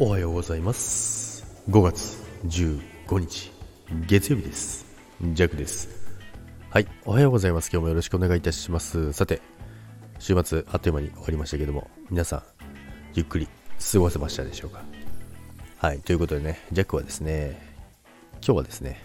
[0.00, 1.44] おはようございます。
[1.68, 3.50] 5月15日
[4.06, 4.86] 月曜日です。
[5.32, 5.88] ジャックです。
[6.70, 7.68] はいおはようございます。
[7.72, 9.12] 今日もよろしくお願いいたします。
[9.12, 9.42] さて
[10.20, 12.42] 週末あっという間に終わりましたけども皆さん
[13.14, 13.48] ゆっくり
[13.92, 14.84] 過ごせましたでしょうか？
[15.78, 17.60] はいということでねジャックはですね
[18.34, 19.04] 今日はですね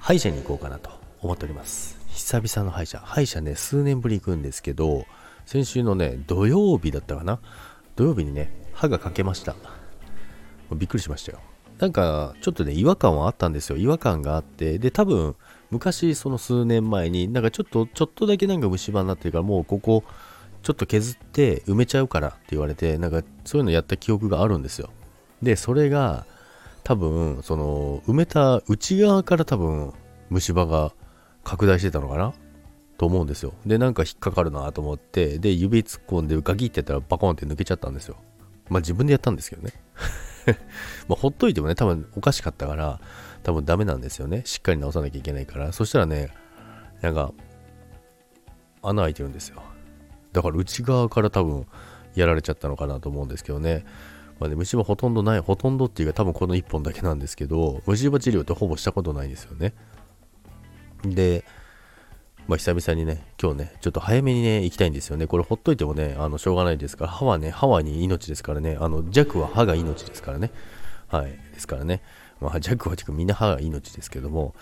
[0.00, 0.90] 歯医者に行こうかなと
[1.20, 2.00] 思っております。
[2.08, 2.98] 久々の歯医者。
[2.98, 5.04] 歯医者ね数年ぶり行くんですけど
[5.46, 7.38] 先週のね土曜日だったかな？
[7.94, 9.54] 土曜日にね歯が欠けました。
[10.72, 11.40] びっくりしましたよ。
[11.78, 13.76] なんかちょっとね違和感はあったんですよ。
[13.76, 14.78] 違和感があって。
[14.78, 15.34] で多分
[15.70, 20.04] 昔その数年前になんかちょっとちょっとだけなんか虫歯になってるからもうここ
[20.62, 24.90] ちょっと削って埋めちゃうからって言われてなんかそういうのやった記憶があるんですよ。
[25.42, 26.26] でそれが
[26.84, 29.92] 多分その埋めた内側から多分
[30.30, 30.92] 虫歯が
[31.42, 32.32] 拡大してたのかな？
[32.96, 33.52] と思うんですよ。
[33.66, 38.16] でなんか引っかかるなと思ってで指突っ込んでガキってやったらバコンって抜けちゃったんですよ。
[38.68, 39.72] まあ自分でやったんですけどね。
[41.08, 43.00] まあほっといてもね多分おかしかったから
[43.42, 44.42] 多分ダメなんですよね。
[44.44, 45.72] しっかり直さなきゃいけないから。
[45.72, 46.32] そしたらね
[47.02, 47.32] なんか
[48.82, 49.62] 穴開いてるんですよ。
[50.32, 51.66] だから内側から多分
[52.14, 53.84] やられちゃったのかなと思うんですけどね。
[54.40, 59.74] まあね、虫歯ほとんどない、ほとんどっていうか多分この1本だけなんですけど、虫歯治療ってほぼしたことないんですよね。
[61.04, 61.44] で、
[62.46, 65.26] まあ、久々にね、今日ね、ちょっと早めにね、行きたいんですよね。
[65.26, 70.50] これほっといてもね、あの、しょうがないですから、歯はね、歯はに命ですからね、あの、弱は歯が命ですからね。
[71.08, 71.30] はい。
[71.30, 72.02] ですからね、
[72.40, 74.54] まあ、弱はみんな歯が命ですけども、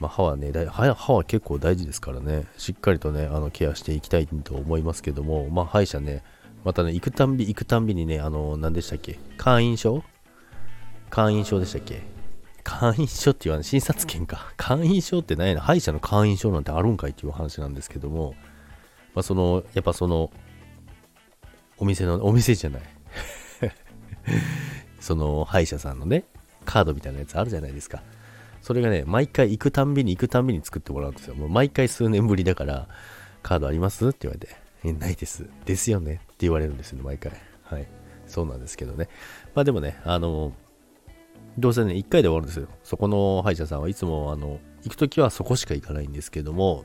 [0.00, 6.22] まあ、歯はね歯、歯は結構大事ですからね、しっかりとね、あの、ケアしていきたいと思いますけども、まあ、歯医者ね、
[6.62, 9.18] またね、行くたんび、行くたんびにね、あの、何でしたっけ？
[9.38, 10.02] 会員証？
[11.08, 12.02] 会員証でしたっけ？
[12.62, 14.52] 会員証って言わない、診察券か。
[14.56, 18.34] 会員証って何やな、歯医者の会員証なんてあるんかいっていう話なんですけども、
[19.14, 20.30] まあ、その、やっぱその、
[21.78, 22.82] お店の、お店じゃない。
[25.00, 26.24] その、歯医者さんのね、
[26.64, 28.02] カードみたいなやつあるじゃないですか。
[28.62, 31.34] それがね、毎回行くたんびに行くたんびに作ってもらうんですよ。
[31.34, 32.88] もう毎回数年ぶりだから、
[33.42, 34.54] カードありますって言われて、
[34.84, 35.48] え、ないです。
[35.64, 37.32] ですよねって言われるんですよ、毎回。
[37.64, 37.86] はい。
[38.26, 39.08] そうなんですけどね。
[39.54, 40.52] まあでもね、あの、
[41.60, 42.68] どうせね、1回で終わるんですよ。
[42.82, 46.84] そこの歯医者さんはいつも、あの、行くときはそこしか行かないんですけども、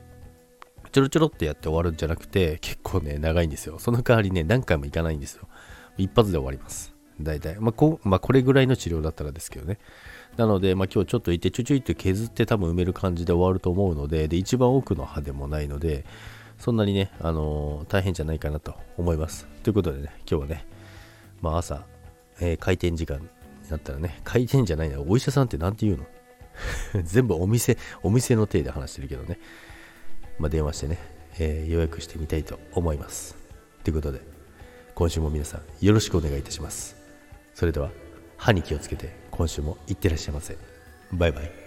[0.92, 3.78] ちょろちょろってやって終わるんじゃなくて、結構ね、長いんですよ。
[3.78, 5.48] その代わりね、何回も行かないんですよ。
[5.96, 6.94] 一発で終わります。
[7.20, 7.56] 大体。
[7.58, 9.78] まあ、こまあ、これぐらいの治療だったらですけどね。
[10.36, 16.04] なので、まあ、今日ちょっといて、ちょちょいって削って多分埋める感じで終わると思うので、で、一番奥の歯でもないので、
[16.58, 19.46] そんなにね、あのー、大変じゃないかなと思います。
[19.62, 20.66] ということでね、今日はね、
[21.40, 21.86] まあ、朝、
[22.40, 23.28] えー、開店時間
[23.70, 26.06] なったらね、開店じゃないな、お医者さんって何て言うの？
[27.04, 29.38] 全部お店、お店の体で話してるけどね。
[30.38, 30.98] まあ、電話してね、
[31.38, 33.36] えー、予約してみたいと思います。
[33.84, 34.20] ということで、
[34.94, 36.96] 今週も皆さんよろしくお願いいたします。
[37.54, 37.90] それでは、
[38.36, 40.56] 歯に気をつけて、今週もいってらっしゃいませ。
[41.12, 41.65] バイバイ。